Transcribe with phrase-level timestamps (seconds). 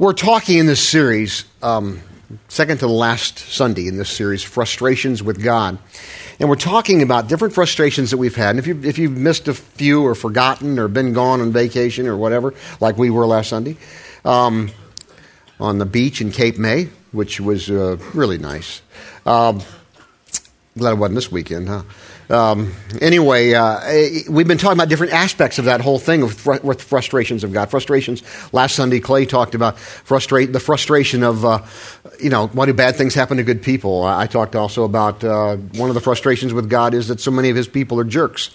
[0.00, 2.00] We're talking in this series, um,
[2.48, 5.76] second to the last Sunday in this series, Frustrations with God.
[6.38, 8.56] And we're talking about different frustrations that we've had.
[8.56, 12.06] And if, you, if you've missed a few or forgotten or been gone on vacation
[12.06, 13.76] or whatever, like we were last Sunday,
[14.24, 14.70] um,
[15.60, 18.80] on the beach in Cape May, which was uh, really nice.
[19.26, 19.60] Um,
[20.78, 21.82] glad it wasn't this weekend, huh?
[22.30, 26.38] Um, anyway, uh, eh, we've been talking about different aspects of that whole thing with,
[26.38, 27.70] fr- with frustrations of God.
[27.70, 28.22] Frustrations.
[28.52, 31.62] Last Sunday, Clay talked about frustrate the frustration of, uh,
[32.20, 34.04] you know, why do bad things happen to good people?
[34.04, 37.32] I, I talked also about uh, one of the frustrations with God is that so
[37.32, 38.50] many of His people are jerks,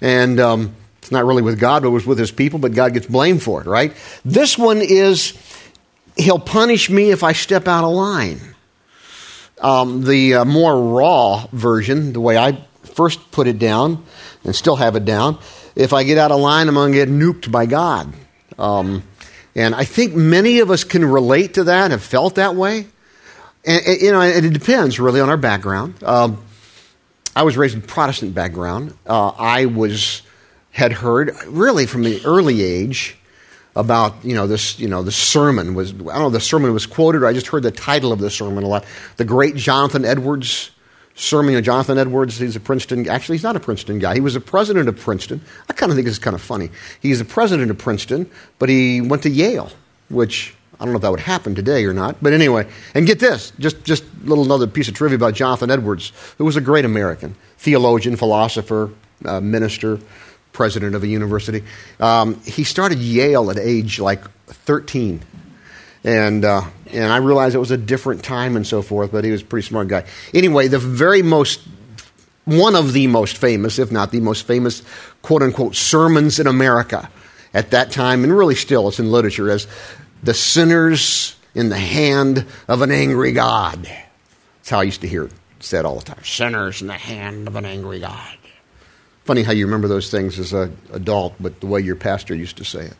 [0.00, 2.60] and um, it's not really with God, but it was with His people.
[2.60, 3.92] But God gets blamed for it, right?
[4.24, 5.36] This one is
[6.16, 8.40] He'll punish me if I step out of line.
[9.60, 12.62] Um, the uh, more raw version, the way I
[12.96, 14.04] first put it down
[14.42, 15.38] and still have it down.
[15.76, 18.12] If I get out of line, I'm going to get nuked by God.
[18.58, 19.02] Um,
[19.54, 22.86] and I think many of us can relate to that, have felt that way.
[23.64, 26.02] And, and you know, and it depends really on our background.
[26.02, 26.42] Um,
[27.34, 28.96] I was raised in Protestant background.
[29.06, 30.22] Uh, I was
[30.70, 33.16] had heard really from the early age
[33.74, 36.86] about you know this you know the sermon was I don't know the sermon was
[36.86, 38.84] quoted or I just heard the title of the sermon a lot.
[39.16, 40.70] The great Jonathan Edwards
[41.16, 42.38] sermon of Jonathan Edwards.
[42.38, 43.08] He's a Princeton.
[43.08, 44.14] Actually, he's not a Princeton guy.
[44.14, 45.40] He was a president of Princeton.
[45.68, 46.70] I kind of think this is kind of funny.
[47.00, 49.70] He's a president of Princeton, but he went to Yale,
[50.08, 52.16] which I don't know if that would happen today or not.
[52.22, 55.70] But anyway, and get this, just just a little another piece of trivia about Jonathan
[55.70, 58.90] Edwards, who was a great American theologian, philosopher,
[59.24, 59.98] uh, minister,
[60.52, 61.62] president of a university.
[61.98, 65.22] Um, he started Yale at age like 13
[66.06, 66.62] and uh,
[66.92, 69.12] and I realized it was a different time and so forth.
[69.12, 70.04] But he was a pretty smart guy.
[70.32, 71.60] Anyway, the very most
[72.46, 74.82] one of the most famous, if not the most famous,
[75.20, 77.10] quote unquote sermons in America
[77.52, 79.66] at that time, and really still, it's in literature as
[80.22, 83.84] the sinners in the hand of an angry God.
[83.84, 86.22] That's how I used to hear it said all the time.
[86.22, 88.36] Sinners in the hand of an angry God.
[89.24, 92.58] Funny how you remember those things as an adult, but the way your pastor used
[92.58, 92.96] to say it.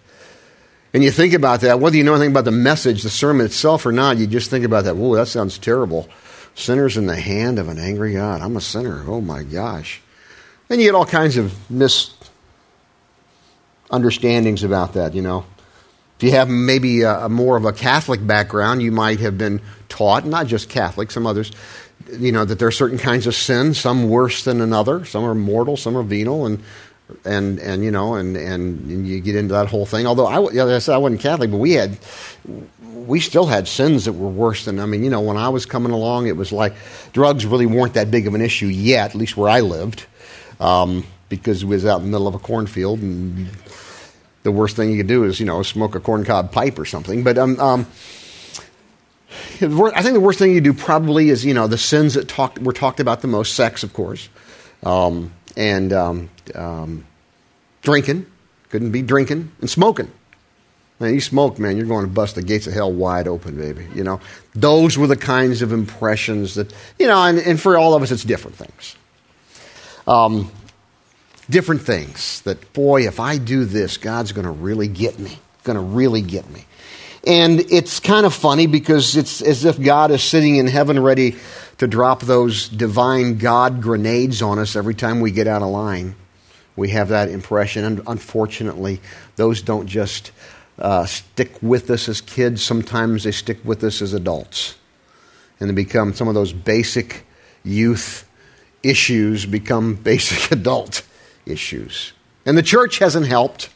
[0.96, 3.84] And you think about that, whether you know anything about the message, the sermon itself
[3.84, 4.96] or not, you just think about that.
[4.96, 6.08] Whoa, that sounds terrible.
[6.54, 8.40] Sinners in the hand of an angry God.
[8.40, 9.04] I'm a sinner.
[9.06, 10.00] Oh my gosh.
[10.70, 15.44] And you get all kinds of misunderstandings about that, you know.
[16.16, 19.60] If you have maybe a, a more of a Catholic background, you might have been
[19.90, 21.52] taught, not just Catholic, some others,
[22.10, 25.04] you know, that there are certain kinds of sin, some worse than another.
[25.04, 26.62] Some are mortal, some are venal, and
[27.24, 30.06] and and you know and, and, and you get into that whole thing.
[30.06, 31.98] Although I, like I said, I wasn't Catholic, but we had
[32.44, 34.80] we still had sins that were worse than.
[34.80, 36.74] I mean, you know, when I was coming along, it was like
[37.12, 40.06] drugs really weren't that big of an issue yet, at least where I lived,
[40.60, 43.48] um, because it was out in the middle of a cornfield, and
[44.42, 47.22] the worst thing you could do is you know smoke a corncob pipe or something.
[47.22, 47.86] But um, um,
[49.60, 52.58] I think the worst thing you do probably is you know the sins that talk,
[52.58, 54.28] were talked about the most, sex, of course.
[54.82, 57.06] Um, and um, um,
[57.82, 58.26] drinking.
[58.70, 60.10] Couldn't be drinking and smoking.
[60.98, 63.86] Man, you smoke, man, you're going to bust the gates of hell wide open, baby.
[63.94, 64.20] You know,
[64.54, 68.10] those were the kinds of impressions that, you know, and, and for all of us,
[68.10, 68.96] it's different things.
[70.06, 70.50] Um,
[71.50, 75.38] different things that, boy, if I do this, God's going to really get me.
[75.64, 76.64] Going to really get me.
[77.26, 81.37] And it's kind of funny because it's as if God is sitting in heaven ready
[81.78, 86.15] to drop those divine God grenades on us every time we get out of line.
[86.76, 87.84] We have that impression.
[87.84, 89.00] And unfortunately,
[89.34, 90.31] those don't just
[90.78, 94.76] uh, stick with us as kids, sometimes they stick with us as adults.
[95.59, 97.25] And they become some of those basic
[97.65, 98.26] youth
[98.82, 101.03] issues become basic adult
[101.44, 102.12] issues.
[102.44, 103.70] And the church hasn't helped.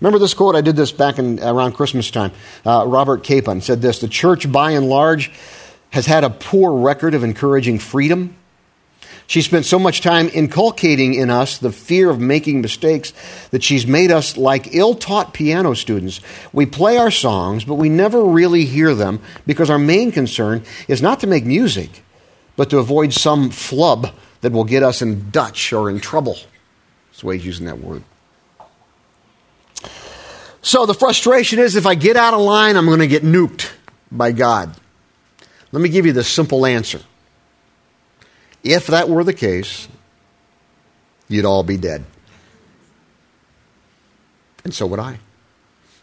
[0.00, 0.56] Remember this quote?
[0.56, 2.32] I did this back in around Christmas time.
[2.64, 5.30] Uh, Robert Capon said this: "The church, by and large,
[5.90, 8.36] has had a poor record of encouraging freedom.
[9.26, 13.12] She spent so much time inculcating in us the fear of making mistakes
[13.52, 16.20] that she's made us like ill taught piano students.
[16.52, 21.00] We play our songs, but we never really hear them because our main concern is
[21.00, 22.02] not to make music,
[22.56, 26.38] but to avoid some flub that will get us in Dutch or in trouble.
[27.10, 28.02] That's the way he's using that word.
[30.62, 33.70] So the frustration is if I get out of line, I'm going to get nuked
[34.12, 34.74] by God.
[35.72, 37.00] Let me give you the simple answer.
[38.62, 39.88] If that were the case,
[41.28, 42.04] you'd all be dead.
[44.64, 45.18] And so would I.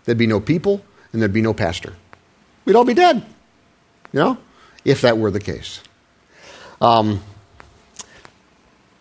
[0.06, 1.94] There'd be no people and there'd be no pastor.
[2.65, 3.18] We'd all be dead.
[4.12, 4.38] You know?
[4.83, 5.81] If that were the case.
[6.81, 7.21] Um,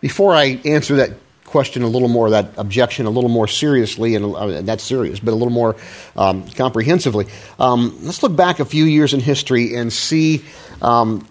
[0.01, 1.11] before I answer that
[1.47, 5.31] question a little more, that objection a little more seriously, and uh, that's serious, but
[5.31, 5.75] a little more
[6.15, 7.25] um, comprehensively.
[7.57, 10.43] Um, let's look back a few years in history and see.
[10.81, 11.27] Um,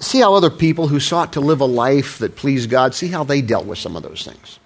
[0.00, 3.24] see how other people who sought to live a life that pleased God, see how
[3.24, 4.58] they dealt with some of those things.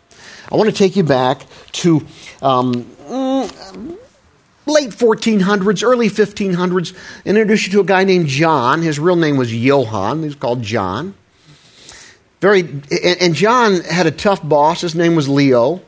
[0.50, 2.06] I want to take you back to
[2.42, 3.98] um, mm,
[4.66, 8.82] late 1400s, early 1500s, and introduce you to a guy named John.
[8.82, 10.18] His real name was Johann.
[10.20, 11.14] He was called John.
[12.42, 12.62] Very,
[13.22, 14.80] and John had a tough boss.
[14.80, 15.80] His name was Leo.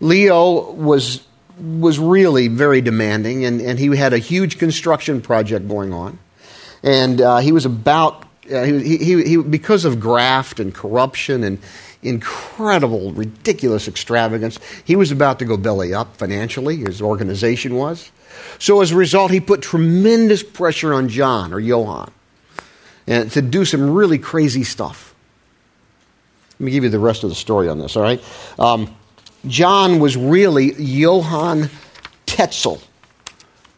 [0.00, 1.26] Leo was
[1.58, 6.18] was really very demanding, and, and he had a huge construction project going on,
[6.82, 11.58] and uh, he was about uh, he, he, he, because of graft and corruption and
[12.02, 14.58] incredible, ridiculous extravagance.
[14.84, 18.10] He was about to go belly up financially, his organization was.
[18.58, 22.10] So as a result, he put tremendous pressure on John or Johann
[23.06, 25.14] and to do some really crazy stuff.
[26.58, 28.22] Let me give you the rest of the story on this, all right?
[28.58, 28.94] Um,
[29.46, 31.70] John was really Johann
[32.24, 32.80] Tetzel,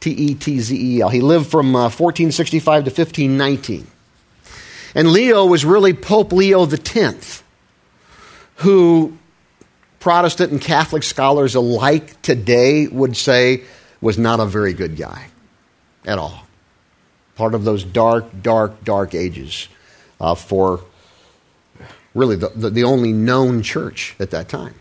[0.01, 1.09] T E T Z E L.
[1.09, 3.87] He lived from uh, 1465 to 1519.
[4.95, 7.43] And Leo was really Pope Leo X
[8.59, 9.17] who
[10.01, 13.63] Protestant and Catholic scholars alike today would say
[14.01, 15.27] was not a very good guy
[16.05, 16.47] at all.
[17.37, 19.69] Part of those dark, dark, dark ages
[20.21, 20.81] uh, for
[22.15, 24.75] really the, the, the only known church at that time.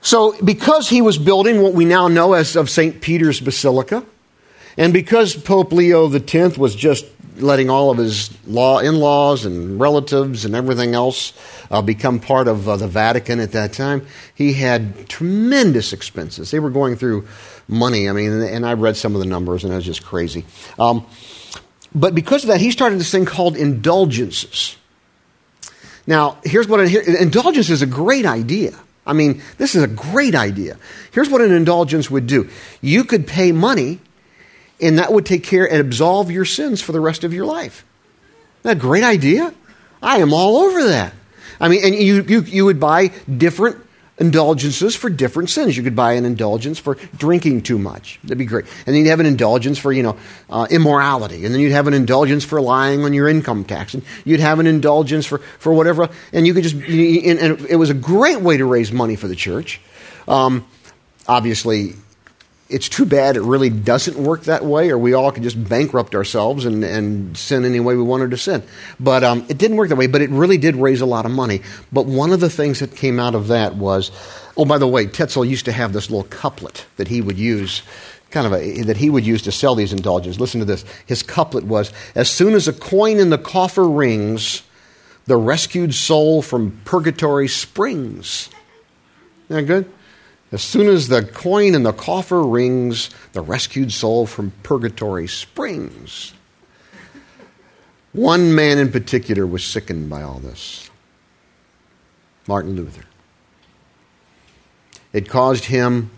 [0.00, 3.00] So, because he was building what we now know as of St.
[3.00, 4.04] Peter's Basilica,
[4.76, 7.06] and because Pope Leo X was just
[7.36, 11.32] letting all of his law in-laws and relatives and everything else
[11.70, 14.06] uh, become part of uh, the Vatican at that time.
[14.34, 16.50] He had tremendous expenses.
[16.50, 17.26] They were going through
[17.68, 18.08] money.
[18.08, 20.44] I mean, and I read some of the numbers, and it was just crazy.
[20.78, 21.06] Um,
[21.94, 24.76] but because of that, he started this thing called indulgences.
[26.06, 28.78] Now, here's what here, indulgence is a great idea.
[29.06, 30.78] I mean, this is a great idea.
[31.12, 32.48] Here's what an indulgence would do
[32.80, 34.00] you could pay money
[34.80, 37.84] and that would take care and absolve your sins for the rest of your life.
[38.60, 39.54] Isn't that a great idea?
[40.02, 41.14] I am all over that.
[41.60, 43.76] I mean, and you, you, you would buy different
[44.22, 45.76] indulgences for different sins.
[45.76, 48.20] You could buy an indulgence for drinking too much.
[48.22, 48.66] That'd be great.
[48.86, 50.16] And then you'd have an indulgence for, you know,
[50.48, 51.44] uh, immorality.
[51.44, 53.94] And then you'd have an indulgence for lying on your income tax.
[53.94, 56.08] And you'd have an indulgence for, for whatever.
[56.32, 59.36] And you could just, and it was a great way to raise money for the
[59.36, 59.80] church.
[60.28, 60.64] Um,
[61.26, 61.94] obviously,
[62.72, 66.14] it's too bad it really doesn't work that way, or we all can just bankrupt
[66.14, 68.62] ourselves and, and sin any way we wanted to sin.
[68.98, 71.32] But um, it didn't work that way, but it really did raise a lot of
[71.32, 71.60] money.
[71.92, 74.10] But one of the things that came out of that was
[74.56, 77.82] oh, by the way, Tetzel used to have this little couplet that he would use.
[78.30, 80.40] Kind of a, that he would use to sell these indulgences.
[80.40, 80.84] Listen to this.
[81.06, 84.62] His couplet was As soon as a coin in the coffer rings,
[85.26, 88.48] the rescued soul from purgatory springs.
[89.48, 89.92] Isn't that good?
[90.52, 96.34] As soon as the coin in the coffer rings, the rescued soul from purgatory springs.
[98.12, 100.90] One man in particular was sickened by all this
[102.46, 103.04] Martin Luther.
[105.14, 106.10] It caused him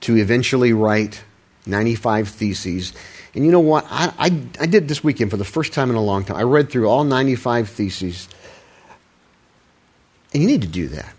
[0.00, 1.22] to eventually write
[1.66, 2.92] 95 theses.
[3.34, 3.86] And you know what?
[3.88, 4.26] I, I,
[4.60, 6.36] I, did this weekend for the first time in a long time.
[6.36, 8.28] I read through all 95 theses.
[10.32, 11.14] And you need to do that.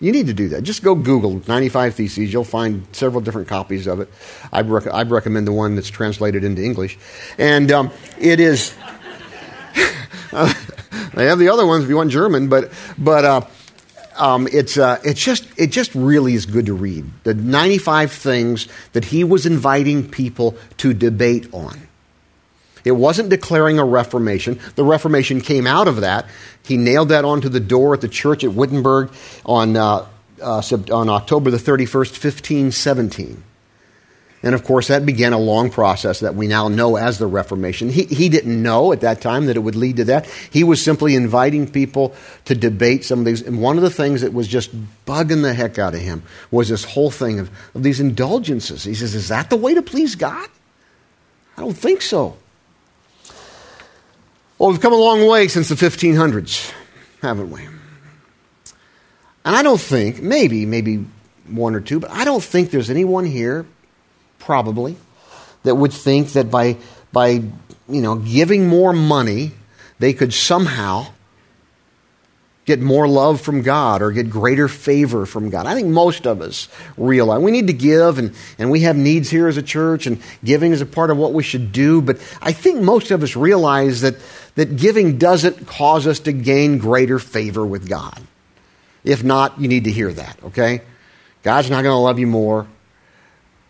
[0.00, 0.62] You need to do that.
[0.62, 2.32] Just go Google 95 Theses.
[2.32, 4.08] You'll find several different copies of it.
[4.52, 6.96] I'd, rec- I'd recommend the one that's translated into English.
[7.36, 8.74] And um, it is.
[10.32, 10.54] uh,
[11.14, 13.40] they have the other ones if you want German, but, but uh,
[14.16, 17.04] um, it's, uh, it's just, it just really is good to read.
[17.24, 21.87] The 95 things that he was inviting people to debate on.
[22.84, 24.58] It wasn't declaring a reformation.
[24.74, 26.26] The Reformation came out of that.
[26.62, 29.10] He nailed that onto the door at the church at Wittenberg
[29.44, 30.06] on, uh,
[30.42, 33.42] uh, on October the 31st, 1517.
[34.42, 37.88] And of course, that began a long process that we now know as the Reformation.
[37.88, 40.26] He, he didn't know at that time that it would lead to that.
[40.26, 43.42] He was simply inviting people to debate some of these.
[43.42, 44.70] And one of the things that was just
[45.04, 48.84] bugging the heck out of him was this whole thing of, of these indulgences.
[48.84, 50.48] He says, Is that the way to please God?
[51.56, 52.36] I don't think so.
[54.58, 56.72] Well, we've come a long way since the 1500s,
[57.22, 57.64] haven't we?
[59.44, 61.06] And I don't think, maybe, maybe
[61.46, 63.66] one or two, but I don't think there's anyone here,
[64.40, 64.96] probably,
[65.62, 66.76] that would think that by,
[67.12, 67.52] by you
[67.88, 69.52] know, giving more money,
[70.00, 71.06] they could somehow
[72.68, 75.64] get more love from God or get greater favor from God.
[75.64, 79.30] I think most of us realize we need to give and, and we have needs
[79.30, 82.02] here as a church and giving is a part of what we should do.
[82.02, 84.16] But I think most of us realize that,
[84.56, 88.20] that giving doesn't cause us to gain greater favor with God.
[89.02, 90.82] If not, you need to hear that, okay?
[91.42, 92.66] God's not going to love you more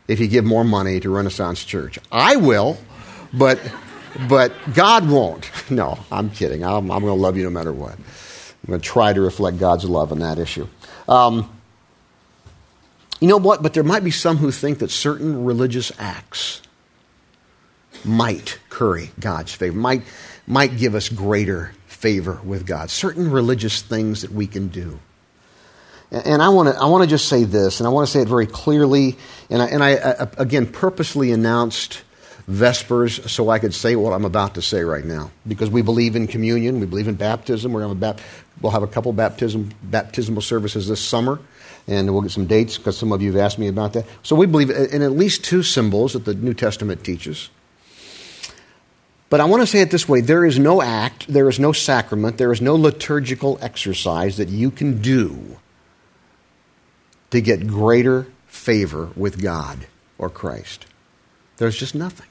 [0.08, 2.00] if you give more money to Renaissance Church.
[2.10, 2.78] I will,
[3.32, 3.60] but,
[4.28, 5.48] but God won't.
[5.70, 6.64] No, I'm kidding.
[6.64, 7.96] I'm, I'm going to love you no matter what.
[8.68, 10.68] I'm going to try to reflect God's love on that issue.
[11.08, 11.50] Um,
[13.18, 13.62] you know what?
[13.62, 16.60] But there might be some who think that certain religious acts
[18.04, 20.02] might curry God's favor, might,
[20.46, 22.90] might give us greater favor with God.
[22.90, 25.00] Certain religious things that we can do.
[26.10, 28.20] And I want to I want to just say this, and I want to say
[28.20, 29.16] it very clearly.
[29.50, 32.02] And I, and I, I again purposely announced
[32.48, 35.30] Vespers so I could say what I'm about to say right now.
[35.46, 37.72] Because we believe in communion, we believe in baptism.
[37.72, 38.16] We're going to
[38.62, 41.40] we'll have a couple baptism, baptismal services this summer,
[41.86, 44.06] and we'll get some dates because some of you have asked me about that.
[44.22, 47.50] So we believe in at least two symbols that the New Testament teaches.
[49.28, 51.72] But I want to say it this way there is no act, there is no
[51.72, 55.58] sacrament, there is no liturgical exercise that you can do
[57.30, 59.86] to get greater favor with God
[60.16, 60.86] or Christ.
[61.58, 62.26] There's just nothing.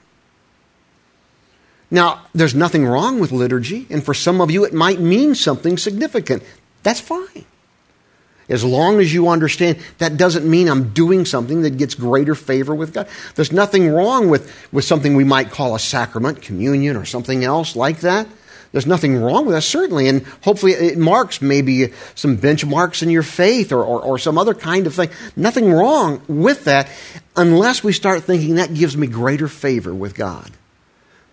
[1.89, 5.77] Now, there's nothing wrong with liturgy, and for some of you it might mean something
[5.77, 6.43] significant.
[6.83, 7.45] That's fine.
[8.49, 12.73] As long as you understand that doesn't mean I'm doing something that gets greater favor
[12.73, 13.07] with God.
[13.35, 17.75] There's nothing wrong with, with something we might call a sacrament, communion, or something else
[17.75, 18.27] like that.
[18.71, 20.07] There's nothing wrong with that, certainly.
[20.07, 24.53] And hopefully it marks maybe some benchmarks in your faith or, or, or some other
[24.53, 25.09] kind of thing.
[25.35, 26.89] Nothing wrong with that
[27.35, 30.51] unless we start thinking that gives me greater favor with God.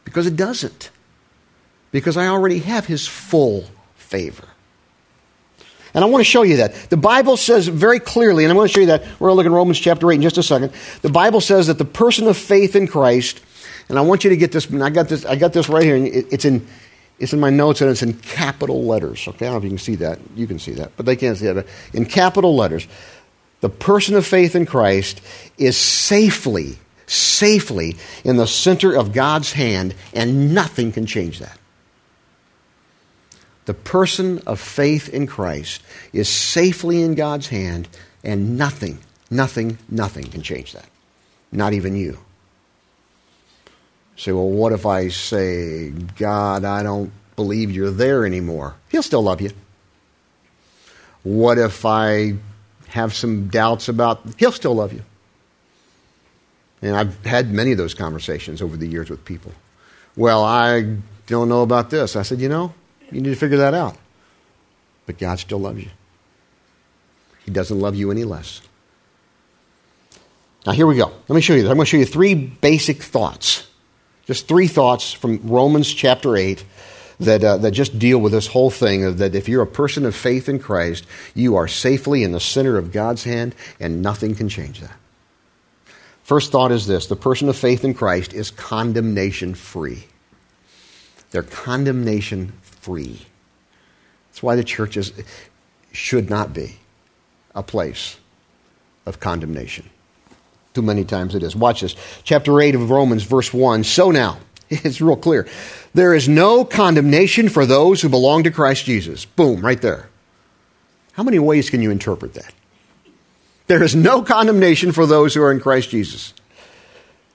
[0.04, 0.90] Because it doesn't.
[1.90, 3.64] Because I already have His full
[3.96, 4.46] favor.
[5.94, 6.74] And I want to show you that.
[6.90, 9.02] The Bible says very clearly, and I'm going to show you that.
[9.20, 10.72] We're going to look in Romans chapter 8 in just a second.
[11.02, 13.40] The Bible says that the person of faith in Christ,
[13.88, 15.94] and I want you to get this, I got this, I got this right here,
[15.94, 16.66] and it's in,
[17.20, 19.28] it's in my notes and it's in capital letters.
[19.28, 20.18] Okay, I don't know if you can see that.
[20.34, 21.66] You can see that, but they can't see that.
[21.92, 22.88] In capital letters,
[23.60, 25.20] the person of faith in Christ
[25.58, 31.58] is safely, safely in the center of God's hand, and nothing can change that.
[33.66, 35.82] The person of faith in Christ
[36.12, 37.88] is safely in God's hand,
[38.22, 38.98] and nothing,
[39.30, 40.88] nothing, nothing can change that.
[41.50, 42.18] Not even you.
[44.16, 48.74] say, well, what if I say, God, I don't believe you're there anymore?
[48.90, 49.50] He'll still love you.
[51.22, 52.34] What if I
[52.88, 55.02] have some doubts about, he'll still love you.
[56.84, 59.52] And I've had many of those conversations over the years with people.
[60.16, 62.14] Well, I don't know about this.
[62.14, 62.74] I said, you know,
[63.10, 63.96] you need to figure that out.
[65.06, 65.88] But God still loves you.
[67.46, 68.60] He doesn't love you any less.
[70.66, 71.10] Now, here we go.
[71.26, 71.70] Let me show you this.
[71.70, 73.66] I'm going to show you three basic thoughts.
[74.26, 76.66] Just three thoughts from Romans chapter 8
[77.20, 80.04] that, uh, that just deal with this whole thing of that if you're a person
[80.04, 84.34] of faith in Christ, you are safely in the center of God's hand, and nothing
[84.34, 84.96] can change that.
[86.24, 90.04] First thought is this the person of faith in Christ is condemnation free.
[91.30, 93.20] They're condemnation free.
[94.30, 95.12] That's why the church is,
[95.92, 96.76] should not be
[97.54, 98.16] a place
[99.06, 99.90] of condemnation.
[100.72, 101.54] Too many times it is.
[101.54, 101.94] Watch this.
[102.24, 103.84] Chapter 8 of Romans, verse 1.
[103.84, 104.38] So now,
[104.70, 105.46] it's real clear.
[105.92, 109.24] There is no condemnation for those who belong to Christ Jesus.
[109.24, 110.08] Boom, right there.
[111.12, 112.52] How many ways can you interpret that?
[113.66, 116.34] There is no condemnation for those who are in Christ Jesus.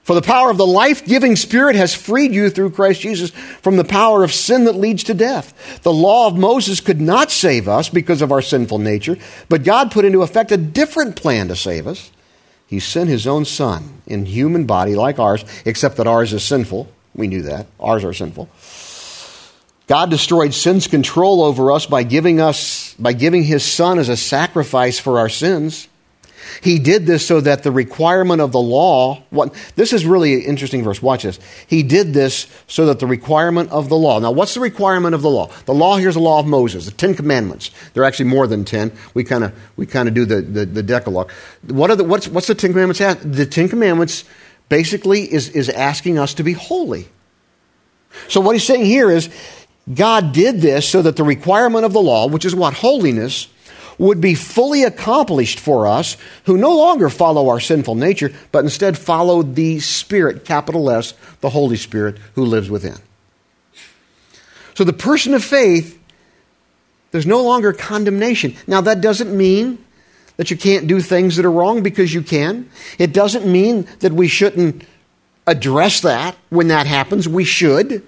[0.04, 3.78] For the power of the life giving Spirit has freed you through Christ Jesus from
[3.78, 5.82] the power of sin that leads to death.
[5.84, 9.18] The law of Moses could not save us because of our sinful nature,
[9.50, 12.12] but God put into effect a different plan to save us.
[12.66, 16.92] He sent His own Son in human body like ours, except that ours is sinful.
[17.14, 17.68] We knew that.
[17.80, 18.50] Ours are sinful.
[19.86, 24.18] God destroyed sin's control over us by giving us by giving his son as a
[24.18, 25.88] sacrifice for our sins.
[26.62, 30.42] He did this so that the requirement of the law, what, this is really an
[30.42, 31.02] interesting verse.
[31.02, 31.40] Watch this.
[31.68, 34.20] He did this so that the requirement of the law.
[34.20, 35.52] Now, what's the requirement of the law?
[35.66, 37.72] The law here's the law of Moses, the Ten Commandments.
[37.94, 38.92] There are actually more than ten.
[39.14, 41.32] We kind of we kind of do the, the, the, Decalogue.
[41.68, 43.00] What are the, what's, what's the Ten Commandments?
[43.24, 44.26] The Ten Commandments
[44.70, 47.08] basically is, is asking us to be holy.
[48.28, 49.30] So what he's saying here is
[49.92, 52.74] God did this so that the requirement of the law, which is what?
[52.76, 53.48] Holiness,
[54.00, 58.98] would be fully accomplished for us who no longer follow our sinful nature, but instead
[58.98, 62.98] follow the Spirit, capital S, the Holy Spirit who lives within.
[64.74, 66.00] So the person of faith
[67.12, 68.56] There's no longer condemnation.
[68.68, 69.84] Now, that doesn't mean
[70.38, 72.70] that you can't do things that are wrong because you can.
[72.98, 74.84] It doesn't mean that we shouldn't
[75.48, 77.28] address that when that happens.
[77.28, 78.06] We should.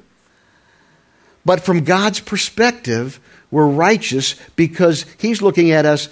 [1.43, 3.19] But from God's perspective,
[3.51, 6.09] we're righteous because He's looking at us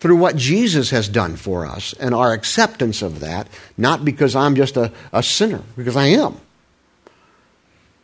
[0.00, 4.54] through what Jesus has done for us and our acceptance of that, not because I'm
[4.54, 6.40] just a, a sinner, because I am.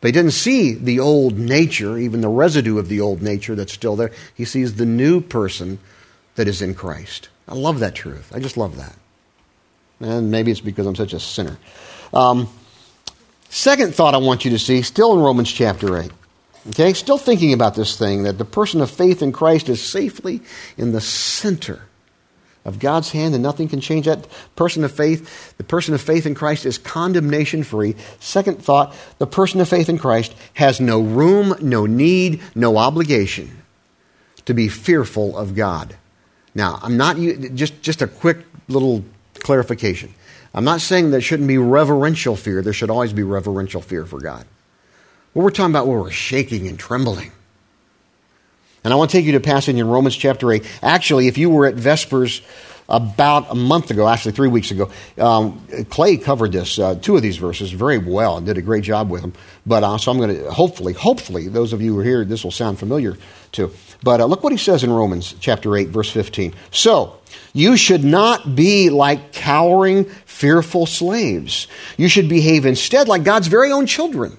[0.01, 3.97] They didn't see the old nature, even the residue of the old nature that's still
[3.97, 4.11] there.
[4.33, 5.79] He sees the new person
[6.35, 7.27] that is in Christ.
[7.49, 8.31] I love that truth.
[8.33, 8.95] I just love that.
[9.99, 11.57] And maybe it's because I'm such a sinner.
[12.13, 12.47] Um,
[13.49, 16.11] second thought I want you to see, still in Romans chapter 8.
[16.67, 20.41] Okay, still thinking about this thing that the person of faith in Christ is safely
[20.77, 21.81] in the center
[22.65, 25.57] of God's hand and nothing can change that person of faith.
[25.57, 27.95] The person of faith in Christ is condemnation free.
[28.19, 33.63] Second thought, the person of faith in Christ has no room, no need, no obligation
[34.45, 35.95] to be fearful of God.
[36.53, 40.13] Now, I'm not just just a quick little clarification.
[40.53, 42.61] I'm not saying there shouldn't be reverential fear.
[42.61, 44.45] There should always be reverential fear for God.
[45.39, 47.31] We're talking about where we're shaking and trembling.
[48.83, 50.65] And I want to take you to a passage in Romans chapter 8.
[50.83, 52.41] Actually, if you were at Vespers
[52.89, 57.21] about a month ago, actually three weeks ago, um, Clay covered this, uh, two of
[57.21, 59.31] these verses, very well and did a great job with them.
[59.65, 62.43] But uh, so I'm going to, hopefully, hopefully, those of you who are here, this
[62.43, 63.17] will sound familiar
[63.53, 63.71] to.
[64.03, 66.53] But uh, look what he says in Romans chapter 8, verse 15.
[66.71, 67.17] So,
[67.53, 71.67] you should not be like cowering, fearful slaves.
[71.95, 74.37] You should behave instead like God's very own children.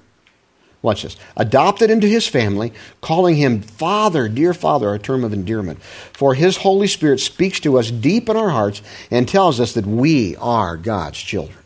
[0.82, 1.16] Watch this.
[1.36, 2.72] Adopted into his family,
[3.02, 5.82] calling him Father, dear Father, a term of endearment.
[5.82, 9.86] For his Holy Spirit speaks to us deep in our hearts and tells us that
[9.86, 11.58] we are God's children.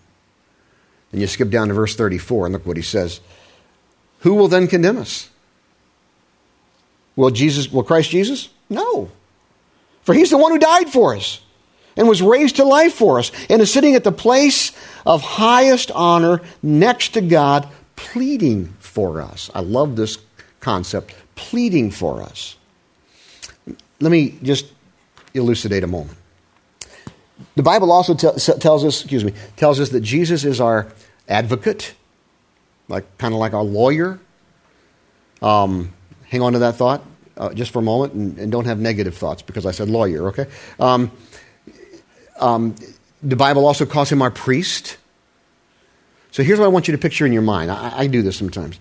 [1.13, 3.21] And you skip down to verse 34 and look what he says.
[4.21, 5.31] Who will then condemn us?
[7.15, 8.49] Will Jesus will Christ Jesus?
[8.69, 9.11] No.
[10.03, 11.41] For he's the one who died for us
[11.97, 14.73] and was raised to life for us and is sitting at the place
[15.07, 19.51] of highest honor next to God pleading for us.
[19.55, 20.19] I love this
[20.61, 22.57] concept, pleading for us.
[24.01, 24.67] Let me just
[25.35, 26.17] elucidate a moment.
[27.57, 30.87] The Bible also t- tells us, excuse me, tells us that Jesus is our
[31.29, 31.95] advocate,
[32.89, 34.21] like kind of like our lawyer.
[35.43, 35.93] Um,
[36.29, 37.03] hang on to that thought
[37.37, 40.29] uh, just for a moment, and, and, don't have negative thoughts because I said lawyer.
[40.29, 40.47] Okay.
[40.79, 41.11] Um,
[42.39, 42.77] um,
[43.23, 44.97] the Bible also calls him our priest.
[46.35, 47.71] So here's what I want you to picture in your mind.
[47.71, 48.81] I, I do this sometimes.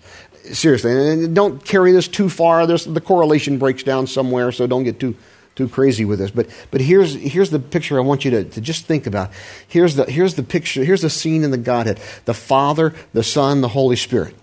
[0.50, 2.66] Seriously, and don't carry this too far.
[2.66, 5.14] There's, the correlation breaks down somewhere, so don't get too
[5.54, 6.32] too crazy with this.
[6.32, 9.30] But but here's here's the picture I want you to, to just think about.
[9.68, 10.82] Here's the here's the picture.
[10.82, 14.34] Here's the scene in the Godhead: the Father, the Son, the Holy Spirit.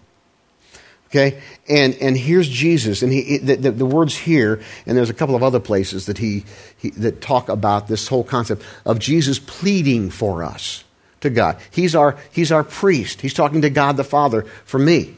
[1.07, 5.13] Okay, and and here's Jesus, and he the, the, the, words here, and there's a
[5.13, 6.45] couple of other places that he,
[6.77, 10.85] he that talk about this whole concept of Jesus pleading for us
[11.21, 11.57] to God.
[11.71, 13.21] He's our, he's our priest.
[13.21, 15.15] He's talking to God the Father for me.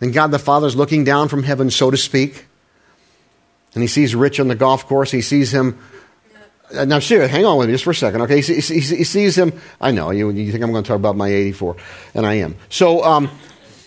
[0.00, 2.46] And God the Father is looking down from heaven, so to speak.
[3.74, 5.10] And he sees Rich on the golf course.
[5.10, 5.78] He sees him.
[6.74, 8.40] Uh, now, seriously, hang on with me just for a second, okay?
[8.40, 9.52] He, he, he sees him.
[9.80, 11.76] I know, you, you, think I'm going to talk about my 84,
[12.14, 12.56] and I am.
[12.68, 13.30] So, um,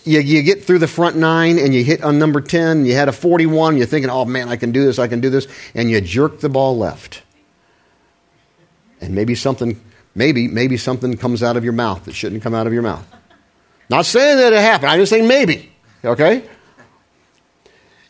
[0.04, 3.08] you, you, get through the front nine and you hit on number 10, you had
[3.08, 5.90] a 41, you're thinking, oh man, I can do this, I can do this, and
[5.90, 7.22] you jerk the ball left.
[9.00, 9.78] And maybe something
[10.14, 13.06] maybe, maybe something comes out of your mouth that shouldn't come out of your mouth.
[13.88, 15.70] Not saying that it happened, I'm just saying maybe.
[16.04, 16.48] Okay?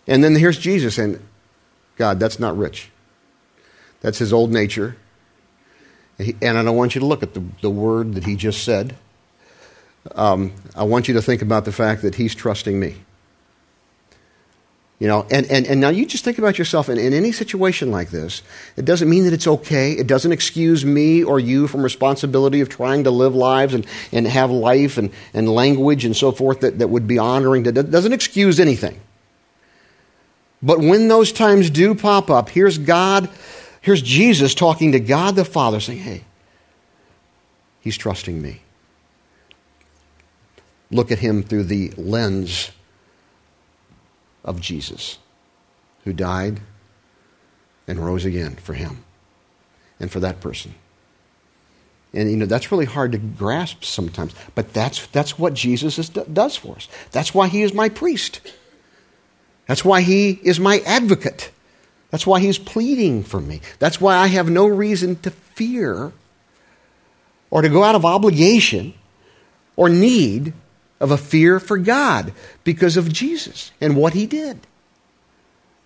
[0.06, 1.20] And then here's Jesus saying,
[1.96, 2.90] God, that's not Rich.
[4.00, 4.96] That's his old nature.
[6.18, 8.96] And I don't want you to look at the, the word that he just said.
[10.14, 12.96] Um, I want you to think about the fact that he's trusting me.
[15.00, 17.90] You know, and, and, and now you just think about yourself in, in any situation
[17.90, 18.42] like this.
[18.76, 19.92] It doesn't mean that it's okay.
[19.92, 24.26] It doesn't excuse me or you from responsibility of trying to live lives and, and
[24.26, 27.62] have life and, and language and so forth that, that would be honoring.
[27.62, 29.00] That doesn't excuse anything.
[30.62, 33.30] But when those times do pop up, here's God,
[33.80, 36.24] here's Jesus talking to God the Father saying, hey,
[37.80, 38.60] he's trusting me.
[40.90, 42.70] Look at him through the lens
[44.44, 45.18] of Jesus,
[46.04, 46.60] who died
[47.86, 49.04] and rose again for him
[49.98, 50.74] and for that person.
[52.12, 56.08] And you know that's really hard to grasp sometimes, but that's that's what Jesus is,
[56.08, 56.88] does for us.
[57.12, 58.40] That's why he is my priest.
[59.66, 61.52] That's why he is my advocate.
[62.10, 63.60] That's why he's pleading for me.
[63.78, 66.12] That's why I have no reason to fear
[67.50, 68.94] or to go out of obligation
[69.76, 70.52] or need
[71.00, 72.32] of a fear for God
[72.62, 74.60] because of Jesus and what he did.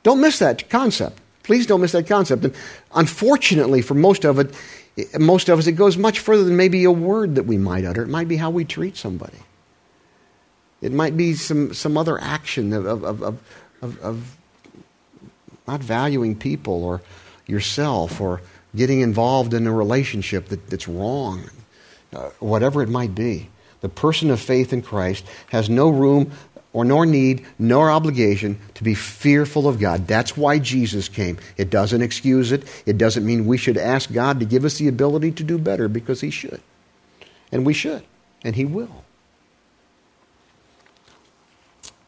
[0.03, 1.21] Don't miss that concept.
[1.45, 2.45] Please don't miss that concept.
[2.45, 2.55] And
[2.95, 4.55] unfortunately, for most of it,
[5.19, 8.03] most of us, it goes much further than maybe a word that we might utter.
[8.03, 9.39] It might be how we treat somebody.
[10.81, 13.41] It might be some, some other action of, of, of,
[13.83, 14.37] of, of
[15.67, 17.01] not valuing people or
[17.47, 18.43] yourself or
[18.77, 21.49] getting involved in a relationship that, that's wrong,
[22.13, 23.49] uh, whatever it might be.
[23.85, 26.33] The person of faith in Christ has no room
[26.73, 30.07] or nor need nor obligation to be fearful of God.
[30.07, 31.37] That's why Jesus came.
[31.59, 32.63] It doesn't excuse it.
[32.87, 35.87] It doesn't mean we should ask God to give us the ability to do better
[35.87, 36.63] because He should.
[37.53, 38.03] And we should.
[38.43, 39.05] And He will.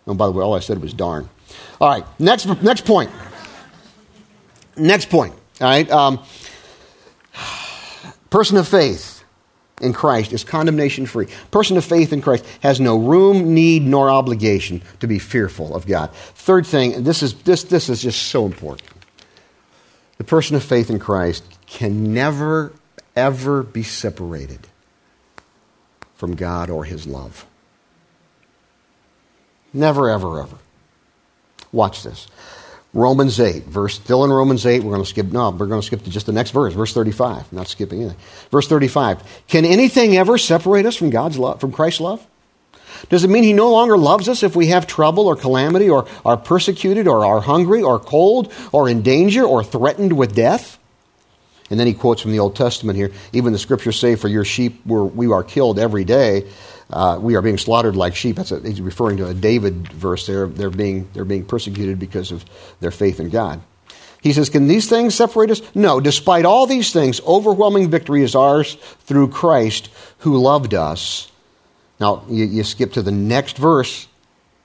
[0.06, 1.28] Oh, by the way, all I said was darn.
[1.78, 3.10] All right, next, next point.
[4.78, 5.34] Next point.
[5.60, 5.90] All right.
[5.90, 6.24] Um,
[8.30, 9.15] person of faith
[9.80, 11.26] in Christ is condemnation free.
[11.50, 15.86] Person of faith in Christ has no room, need, nor obligation to be fearful of
[15.86, 16.12] God.
[16.12, 18.88] Third thing, this is, this, this is just so important.
[20.18, 22.72] The person of faith in Christ can never,
[23.14, 24.60] ever be separated
[26.14, 27.44] from God or his love.
[29.74, 30.56] Never, ever, ever.
[31.70, 32.26] Watch this.
[32.96, 35.86] Romans 8, verse, still in Romans 8, we're going to skip, no, we're going to
[35.86, 37.52] skip to just the next verse, verse 35.
[37.52, 38.18] not skipping anything.
[38.50, 39.22] Verse 35.
[39.48, 42.26] Can anything ever separate us from God's love, from Christ's love?
[43.10, 46.08] Does it mean he no longer loves us if we have trouble or calamity or
[46.24, 50.78] are persecuted or are hungry or cold or in danger or threatened with death?
[51.68, 54.46] And then he quotes from the Old Testament here even the scriptures say, For your
[54.46, 56.48] sheep were, we are killed every day
[56.90, 58.36] uh, we are being slaughtered like sheep.
[58.36, 60.46] That's a, he's referring to a David verse there.
[60.46, 62.44] They're being, they're being persecuted because of
[62.80, 63.60] their faith in God.
[64.22, 65.62] He says, Can these things separate us?
[65.74, 66.00] No.
[66.00, 71.30] Despite all these things, overwhelming victory is ours through Christ who loved us.
[71.98, 74.06] Now, you, you skip to the next verse,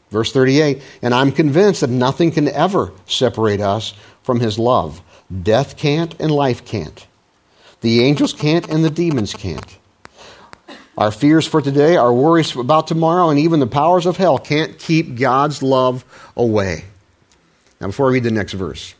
[0.09, 0.81] verse 38.
[1.01, 5.01] And I'm convinced that nothing can ever separate us from his love.
[5.43, 7.07] Death can't, and life can't.
[7.81, 9.77] The angels can't, and the demons can't.
[10.97, 14.77] Our fears for today, our worries about tomorrow, and even the powers of hell can't
[14.77, 16.03] keep God's love
[16.35, 16.85] away.
[17.79, 18.93] Now, before I read the next verse,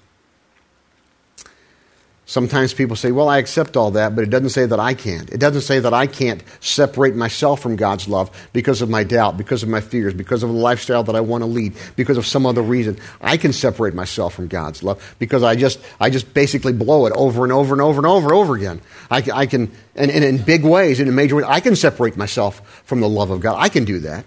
[2.32, 5.30] Sometimes people say, Well, I accept all that, but it doesn't say that I can't.
[5.32, 9.36] It doesn't say that I can't separate myself from God's love because of my doubt,
[9.36, 12.26] because of my fears, because of the lifestyle that I want to lead, because of
[12.26, 12.98] some other reason.
[13.20, 17.12] I can separate myself from God's love because I just, I just basically blow it
[17.17, 18.80] over and over and over and over and over again.
[19.10, 22.15] I, I can, and, and in big ways, in a major way, I can separate
[22.15, 23.58] myself from the love of God.
[23.60, 24.24] I can do that.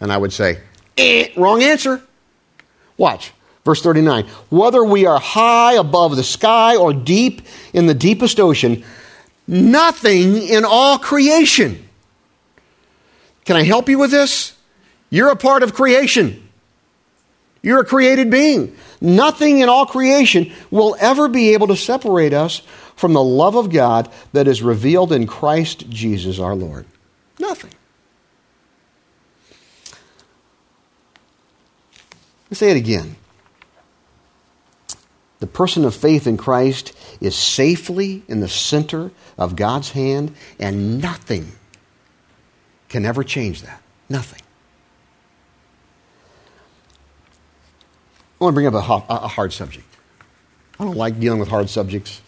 [0.00, 0.60] And I would say,
[0.96, 2.00] eh, wrong answer.
[2.96, 3.34] Watch.
[3.64, 8.84] Verse 39 Whether we are high above the sky or deep in the deepest ocean,
[9.46, 11.88] nothing in all creation.
[13.44, 14.54] Can I help you with this?
[15.10, 16.40] You're a part of creation.
[17.62, 18.76] You're a created being.
[19.00, 22.62] Nothing in all creation will ever be able to separate us
[22.96, 26.86] from the love of God that is revealed in Christ Jesus our Lord.
[27.38, 27.70] Nothing.
[32.50, 33.16] Let's say it again.
[35.44, 41.02] The person of faith in Christ is safely in the center of God's hand, and
[41.02, 41.52] nothing
[42.88, 43.82] can ever change that.
[44.08, 44.40] Nothing.
[48.40, 48.80] I want to bring up a,
[49.28, 49.84] hard subject.
[50.80, 52.22] I don't like dealing with hard subjects.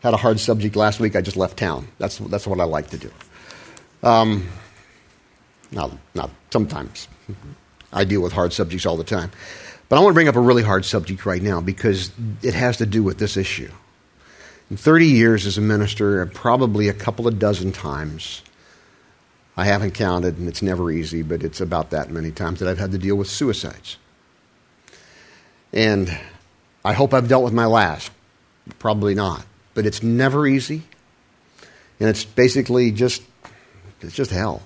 [0.00, 1.14] Had a hard subject last week.
[1.14, 1.86] I just left town.
[1.98, 3.12] That's, that's what I like to do.
[4.02, 4.48] Um,
[5.70, 7.06] not, not sometimes.
[7.92, 9.30] I deal with hard subjects all the time.
[9.88, 12.10] But I want to bring up a really hard subject right now because
[12.42, 13.70] it has to do with this issue.
[14.70, 18.42] In 30 years as a minister, probably a couple of dozen times,
[19.56, 22.78] I haven't counted, and it's never easy, but it's about that many times that I've
[22.78, 23.96] had to deal with suicides.
[25.72, 26.18] And
[26.84, 28.10] I hope I've dealt with my last.
[28.78, 29.46] Probably not.
[29.74, 30.82] But it's never easy.
[32.00, 33.22] And it's basically just,
[34.00, 34.62] it's just hell,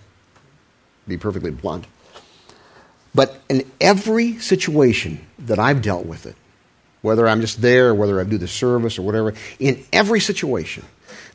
[1.07, 1.87] be perfectly blunt.
[3.15, 6.37] But in every situation that I've dealt with it,
[7.03, 10.85] whether I'm just there whether I do the service or whatever, in every situation,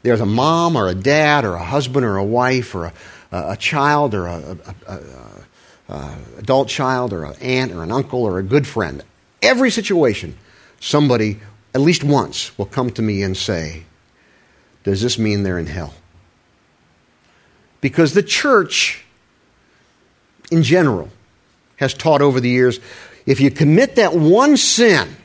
[0.03, 2.93] there's a mom or a dad or a husband or a wife or a,
[3.31, 4.57] a child or a,
[4.87, 4.99] a,
[5.89, 9.03] a adult child or an aunt or an uncle or a good friend.
[9.41, 10.37] Every situation,
[10.79, 11.39] somebody
[11.73, 13.83] at least once will come to me and say,
[14.83, 15.93] Does this mean they're in hell?
[17.81, 19.05] Because the church,
[20.49, 21.09] in general,
[21.77, 22.79] has taught over the years
[23.25, 25.15] if you commit that one sin,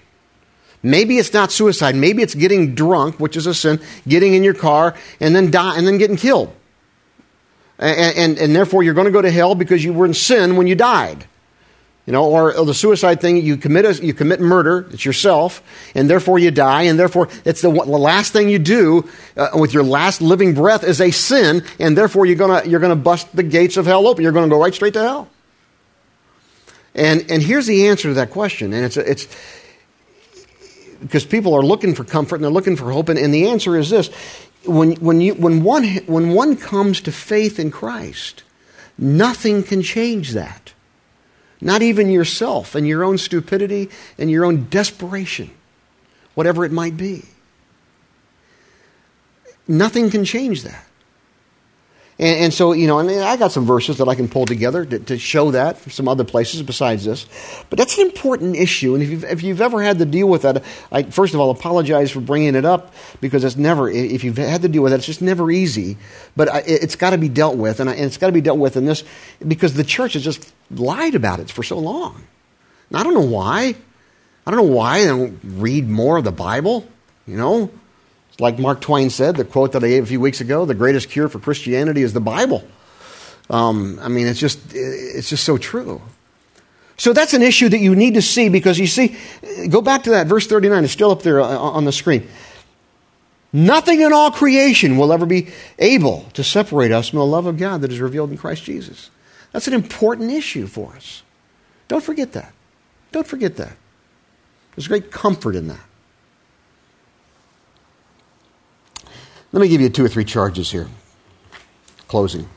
[0.83, 4.55] maybe it's not suicide, maybe it's getting drunk, which is a sin, getting in your
[4.55, 6.55] car and then die and then getting killed.
[7.79, 10.57] And, and, and therefore you're going to go to hell because you were in sin
[10.57, 11.27] when you died.
[12.07, 15.63] You know, or, or the suicide thing, you commit, a, you commit murder, it's yourself,
[15.95, 19.73] and therefore you die, and therefore it's the, the last thing you do uh, with
[19.75, 23.45] your last living breath is a sin, and therefore you're going you're gonna bust the
[23.45, 24.25] gates of hell open.
[24.25, 25.29] You're going to go right straight to hell.
[26.95, 29.29] And, and here's the answer to that question, and it's, it's
[31.01, 33.77] because people are looking for comfort and they're looking for hope, and, and the answer
[33.77, 34.09] is this
[34.65, 38.43] when, when, you, when, one, when one comes to faith in Christ,
[38.99, 40.73] nothing can change that.
[41.61, 45.51] Not even yourself and your own stupidity and your own desperation,
[46.35, 47.25] whatever it might be.
[49.69, 50.87] Nothing can change that.
[52.21, 54.85] And, and, so, you know, and I got some verses that I can pull together
[54.85, 57.25] to, to show that from some other places besides this.
[57.71, 58.93] But that's an important issue.
[58.93, 61.49] And if you've, if you've ever had to deal with that, I first of all
[61.49, 64.97] apologize for bringing it up because it's never, if you've had to deal with it,
[64.97, 65.97] it's just never easy.
[66.37, 67.81] But I, it's got to be dealt with.
[67.81, 69.03] And, I, and it's got to be dealt with in this
[69.49, 72.23] because the church has just lied about it for so long.
[72.91, 73.75] And I don't know why.
[74.47, 76.87] I don't know why they don't read more of the Bible,
[77.27, 77.71] you know?
[78.41, 81.11] Like Mark Twain said, the quote that I gave a few weeks ago the greatest
[81.11, 82.65] cure for Christianity is the Bible.
[83.51, 86.01] Um, I mean, it's just, it's just so true.
[86.97, 89.17] So that's an issue that you need to see because you see,
[89.69, 92.29] go back to that, verse 39, it's still up there uh, on the screen.
[93.53, 95.49] Nothing in all creation will ever be
[95.79, 99.11] able to separate us from the love of God that is revealed in Christ Jesus.
[99.53, 101.23] That's an important issue for us.
[101.89, 102.53] Don't forget that.
[103.11, 103.77] Don't forget that.
[104.77, 105.81] There's great comfort in that.
[109.53, 110.89] Let me give you two or three charges here.
[112.07, 112.49] Closing.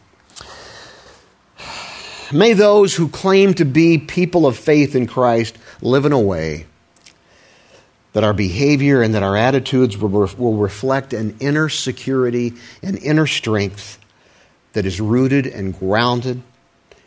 [2.32, 6.66] May those who claim to be people of faith in Christ live in a way
[8.14, 13.28] that our behavior and that our attitudes will, will reflect an inner security and inner
[13.28, 14.00] strength
[14.74, 16.42] that is rooted and grounded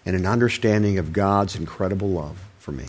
[0.05, 2.87] in an understanding of God's incredible love for me.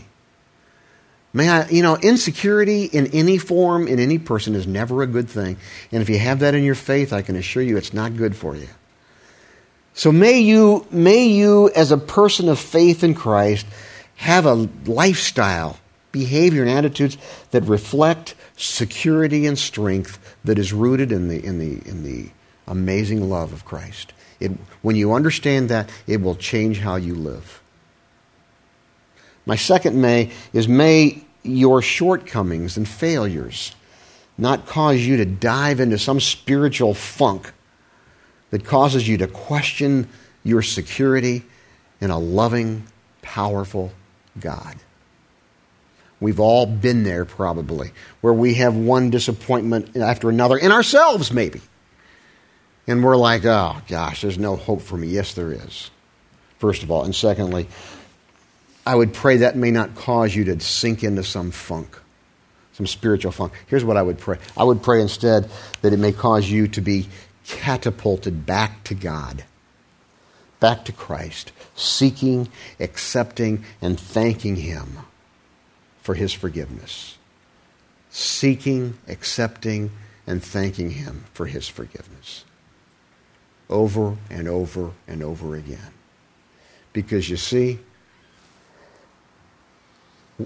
[1.38, 5.30] May I, you know, insecurity in any form, in any person, is never a good
[5.30, 5.58] thing.
[5.92, 8.36] And if you have that in your faith, I can assure you it's not good
[8.36, 8.68] for you.
[9.94, 13.68] So may you, may you, as a person of faith in Christ,
[14.16, 15.78] have a lifestyle,
[16.12, 17.20] behavior, and attitudes
[17.52, 22.32] that reflect security and strength that is rooted in the, in the, in the
[22.68, 24.12] amazing love of Christ.
[24.40, 27.62] It, when you understand that, it will change how you live.
[29.46, 33.76] My second may is may your shortcomings and failures
[34.38, 37.52] not cause you to dive into some spiritual funk
[38.52, 40.08] that causes you to question
[40.44, 41.44] your security
[42.00, 42.84] in a loving,
[43.22, 43.92] powerful
[44.40, 44.76] God.
[46.20, 51.62] We've all been there probably, where we have one disappointment after another, in ourselves maybe.
[52.88, 55.08] And we're like, oh gosh, there's no hope for me.
[55.08, 55.92] Yes, there is,
[56.58, 57.04] first of all.
[57.04, 57.68] And secondly,
[58.88, 62.00] I would pray that may not cause you to sink into some funk,
[62.72, 63.52] some spiritual funk.
[63.68, 65.50] Here's what I would pray I would pray instead
[65.82, 67.10] that it may cause you to be
[67.46, 69.44] catapulted back to God,
[70.62, 72.48] back to Christ, seeking,
[72.80, 75.00] accepting, and thanking Him
[76.02, 77.18] for His forgiveness.
[78.10, 79.92] Seeking, accepting,
[80.26, 82.46] and thanking Him for His forgiveness.
[83.70, 85.92] Over and over and over again.
[86.94, 87.80] Because you see,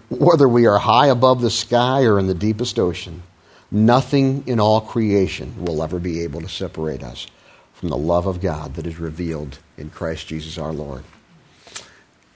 [0.09, 3.23] whether we are high above the sky or in the deepest ocean,
[3.69, 7.27] nothing in all creation will ever be able to separate us
[7.73, 11.03] from the love of God that is revealed in Christ Jesus our Lord.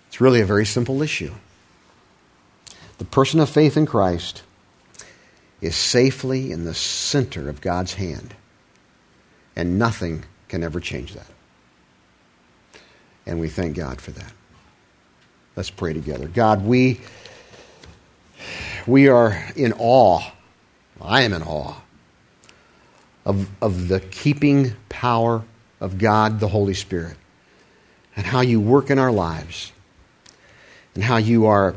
[0.08, 1.34] It's really a very simple issue.
[2.98, 4.44] The person of faith in Christ
[5.62, 8.34] is safely in the center of God's hand,
[9.56, 11.28] and nothing can ever change that.
[13.26, 14.32] And we thank God for that.
[15.56, 16.28] Let's pray together.
[16.28, 17.00] God, we
[18.88, 20.22] we are in awe.
[21.02, 21.76] I am in awe
[23.26, 25.44] of, of the keeping power
[25.82, 27.18] of God, the Holy Spirit,
[28.16, 29.72] and how you work in our lives,
[30.94, 31.76] and how you are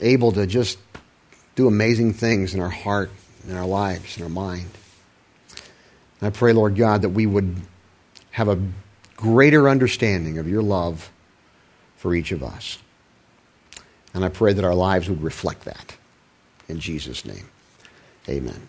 [0.00, 0.78] able to just
[1.54, 3.10] do amazing things in our heart,
[3.48, 4.70] in our lives, in our mind.
[6.20, 7.56] I pray, Lord God, that we would
[8.30, 8.58] have a
[9.16, 11.10] greater understanding of your love
[11.96, 12.78] for each of us.
[14.14, 15.96] And I pray that our lives would reflect that.
[16.68, 17.48] In Jesus' name,
[18.28, 18.68] amen.